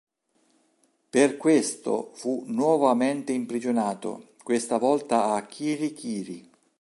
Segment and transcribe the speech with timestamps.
[1.11, 6.49] Per questo fu nuovamente imprigionato, questa volta a Kiri Kiri.